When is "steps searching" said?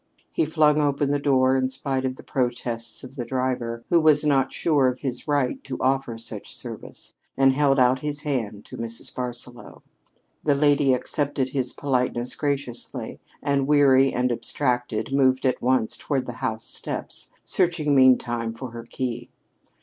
16.65-17.93